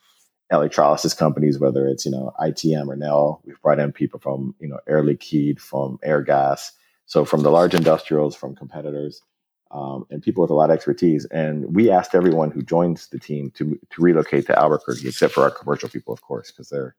[0.52, 3.41] electrolysis companies, whether it's you know ITM or Nel.
[3.45, 6.72] We've brought in people from you know Air Liquide, from Airgas,
[7.06, 9.22] so from the large industrials, from competitors,
[9.71, 11.25] um, and people with a lot of expertise.
[11.25, 15.43] And we asked everyone who joins the team to to relocate to Albuquerque, except for
[15.43, 16.95] our commercial people, of course, because they're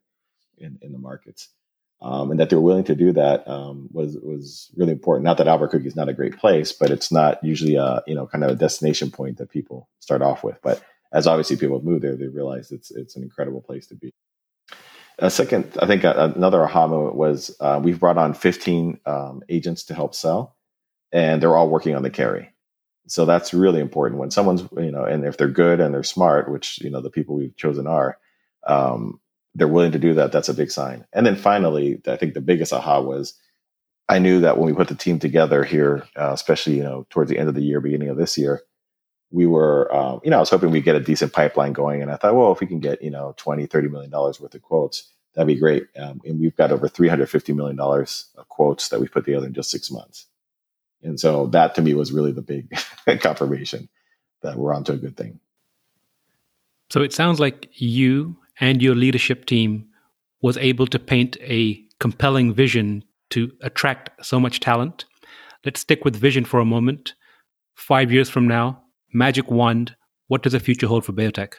[0.57, 1.49] in, in the markets.
[2.03, 5.23] Um, and that they were willing to do that um, was was really important.
[5.23, 8.25] Not that Albuquerque is not a great place, but it's not usually a you know
[8.25, 10.57] kind of a destination point that people start off with.
[10.63, 13.95] But as obviously people have moved there, they realize it's it's an incredible place to
[13.95, 14.11] be.
[15.19, 19.43] A second, I think uh, another aha moment was uh, we've brought on 15 um,
[19.49, 20.55] agents to help sell,
[21.11, 22.51] and they're all working on the carry.
[23.07, 26.49] So that's really important when someone's you know, and if they're good and they're smart,
[26.51, 28.17] which you know the people we've chosen are,
[28.67, 29.19] um,
[29.55, 30.31] they're willing to do that.
[30.31, 31.05] That's a big sign.
[31.13, 33.33] And then finally, I think the biggest aha was
[34.07, 37.29] I knew that when we put the team together here, uh, especially you know towards
[37.29, 38.61] the end of the year, beginning of this year,
[39.31, 42.01] we were, um, you know, I was hoping we'd get a decent pipeline going.
[42.01, 44.53] And I thought, well, if we can get, you know, 20, 30 million dollars worth
[44.53, 45.87] of quotes, that'd be great.
[45.97, 49.53] Um, and we've got over 350 million dollars of quotes that we put together in
[49.53, 50.27] just six months.
[51.03, 52.69] And so that to me was really the big
[53.21, 53.89] confirmation
[54.41, 55.39] that we're onto a good thing.
[56.89, 59.87] So it sounds like you and your leadership team
[60.41, 65.05] was able to paint a compelling vision to attract so much talent.
[65.63, 67.13] Let's stick with vision for a moment.
[67.75, 68.83] Five years from now,
[69.13, 69.95] magic wand,
[70.27, 71.53] what does the future hold for BayoTech?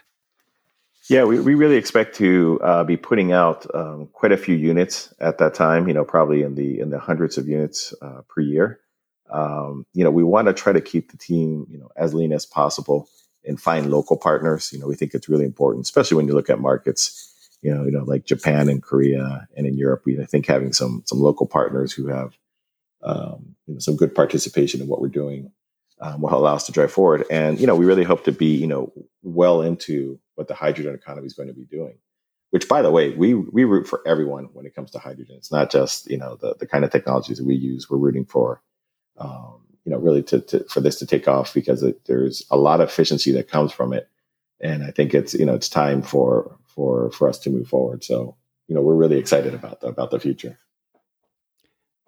[1.08, 5.12] Yeah, we, we really expect to uh, be putting out um, quite a few units
[5.18, 5.88] at that time.
[5.88, 8.78] You know, probably in the in the hundreds of units uh, per year.
[9.32, 12.32] Um, you know, we want to try to keep the team you know as lean
[12.32, 13.08] as possible
[13.44, 14.72] and find local partners.
[14.72, 17.28] You know, we think it's really important, especially when you look at markets.
[17.62, 20.02] You know, you know, like Japan and Korea and in Europe.
[20.04, 22.36] We I think having some some local partners who have
[23.02, 25.52] um, you know, some good participation in what we're doing
[26.00, 27.24] um, will allow us to drive forward.
[27.30, 28.92] And you know, we really hope to be you know
[29.22, 31.98] well into what the hydrogen economy is going to be doing.
[32.50, 35.36] Which, by the way, we we root for everyone when it comes to hydrogen.
[35.38, 37.88] It's not just you know the the kind of technologies that we use.
[37.88, 38.60] We're rooting for
[39.22, 42.56] um, you know really to, to, for this to take off because it, there's a
[42.56, 44.08] lot of efficiency that comes from it,
[44.60, 48.04] and I think it's you know it's time for for for us to move forward.
[48.04, 48.36] So
[48.68, 50.58] you know we're really excited about the, about the future.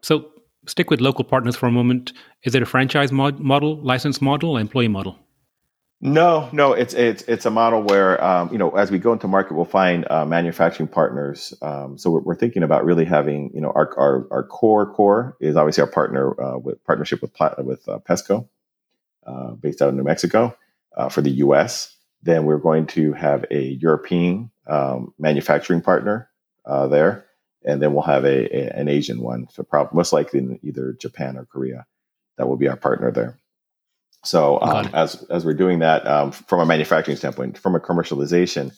[0.03, 0.31] So
[0.67, 2.13] stick with local partners for a moment.
[2.43, 5.19] Is it a franchise mod- model, license model, employee model?
[6.07, 9.27] No, no, it's it's it's a model where um, you know as we go into
[9.27, 11.55] market, we'll find uh, manufacturing partners.
[11.63, 15.35] Um, so we're, we're, thinking about really having you know our our, our core core
[15.41, 18.47] is obviously our partner uh, with partnership with with uh, Pesco,
[19.27, 20.55] uh, based out of New Mexico
[20.95, 21.97] uh, for the U.S.
[22.23, 26.29] Then we're going to have a European um, manufacturing partner
[26.67, 27.25] uh, there,
[27.65, 29.49] and then we'll have a, a an Asian one.
[29.53, 31.87] So probably most likely in either Japan or Korea,
[32.37, 33.39] that will be our partner there.
[34.25, 38.73] So um, as as we're doing that um, from a manufacturing standpoint, from a commercialization,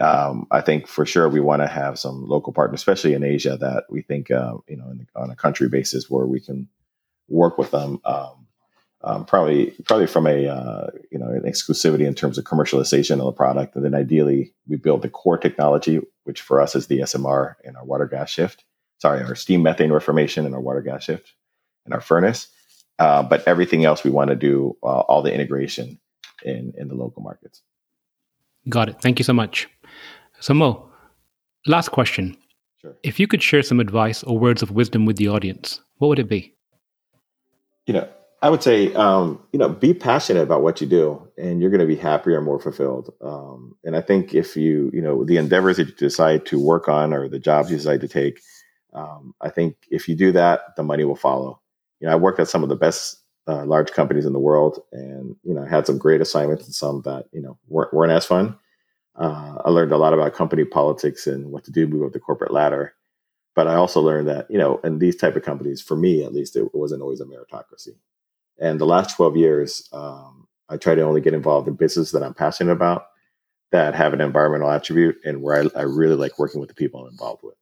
[0.00, 3.56] um, I think for sure we want to have some local partners, especially in Asia,
[3.58, 6.68] that we think uh, you know the, on a country basis where we can
[7.28, 8.00] work with them.
[8.04, 8.46] Um,
[9.02, 13.26] um, probably probably from a uh, you know an exclusivity in terms of commercialization of
[13.26, 17.00] the product, and then ideally we build the core technology, which for us is the
[17.00, 18.64] SMR in our water gas shift.
[18.98, 21.34] Sorry, our steam methane reformation in our water gas shift
[21.84, 22.48] in our furnace
[22.98, 25.98] uh, but everything else we want to do, uh, all the integration
[26.44, 27.62] in in the local markets.
[28.68, 29.00] Got it.
[29.00, 29.68] Thank you so much.
[30.40, 30.90] So Mo,
[31.66, 32.36] last question.
[32.80, 32.96] Sure.
[33.02, 36.18] If you could share some advice or words of wisdom with the audience, what would
[36.18, 36.54] it be?
[37.86, 38.08] You know,
[38.42, 41.80] I would say, um, you know, be passionate about what you do, and you're going
[41.80, 43.12] to be happier and more fulfilled.
[43.22, 46.88] Um, and I think if you, you know, the endeavors that you decide to work
[46.88, 48.40] on or the jobs you decide to take,
[48.92, 51.60] um, I think if you do that, the money will follow
[52.06, 54.80] you know, I worked at some of the best uh, large companies in the world,
[54.92, 58.12] and you know, I had some great assignments and some that you know weren't, weren't
[58.12, 58.58] as fun.
[59.16, 62.20] Uh, I learned a lot about company politics and what to do move up the
[62.20, 62.94] corporate ladder.
[63.56, 66.34] But I also learned that you know, in these type of companies, for me at
[66.34, 67.96] least, it wasn't always a meritocracy.
[68.60, 72.24] And the last twelve years, um, I try to only get involved in business that
[72.24, 73.04] I'm passionate about.
[73.72, 77.02] that have an environmental attribute and where I, I really like working with the people
[77.02, 77.56] I'm involved with.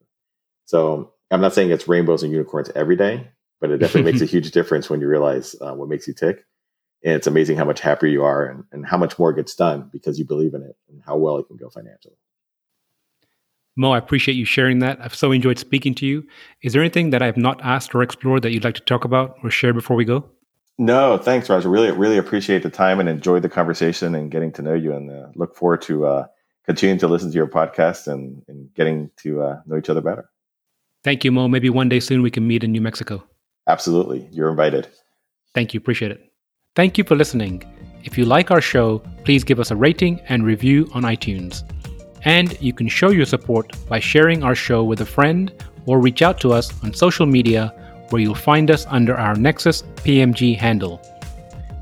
[0.67, 3.29] So I'm not saying it's rainbows and unicorns every day,
[3.65, 6.45] but it definitely makes a huge difference when you realize uh, what makes you tick.
[7.03, 9.89] And it's amazing how much happier you are and, and how much more gets done
[9.91, 12.17] because you believe in it and how well it can go financially.
[13.75, 15.01] Mo, I appreciate you sharing that.
[15.01, 16.27] I've so enjoyed speaking to you.
[16.61, 19.07] Is there anything that I have not asked or explored that you'd like to talk
[19.07, 20.29] about or share before we go?
[20.77, 21.71] No, thanks, Roger.
[21.71, 25.11] Really, really appreciate the time and enjoyed the conversation and getting to know you, and
[25.11, 26.27] uh, look forward to uh,
[26.67, 30.29] continuing to listen to your podcast and, and getting to uh, know each other better.
[31.05, 31.49] Thank you, Mo.
[31.49, 33.25] Maybe one day soon we can meet in New Mexico.
[33.67, 34.89] Absolutely, you're invited.
[35.55, 35.79] Thank you.
[35.79, 36.33] Appreciate it.
[36.75, 37.63] Thank you for listening.
[38.03, 41.63] If you like our show, please give us a rating and review on iTunes.
[42.25, 45.53] And you can show your support by sharing our show with a friend
[45.87, 47.73] or reach out to us on social media
[48.11, 51.01] where you'll find us under our Nexus PMG handle.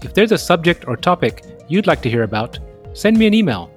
[0.02, 2.58] If there's a subject or topic you'd like to hear about,
[2.92, 3.70] send me an email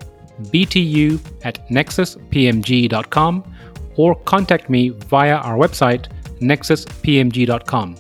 [0.51, 3.55] btu at nexuspmg.com
[3.95, 6.07] or contact me via our website
[6.39, 7.95] nexuspmg.com.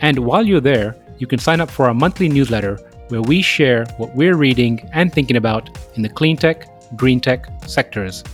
[0.00, 2.76] And while you're there, you can sign up for our monthly newsletter
[3.08, 6.66] where we share what we're reading and thinking about in the clean tech,
[6.96, 8.24] green tech sectors.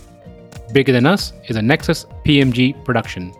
[0.73, 3.33] Bigger Than Us is a Nexus PMG production.